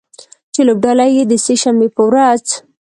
[0.53, 2.43] چې لوبډله یې د سې شنبې په ورځ